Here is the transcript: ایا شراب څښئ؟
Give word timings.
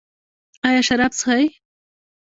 ایا 0.67 0.81
شراب 0.87 1.11
څښئ؟ 1.19 1.45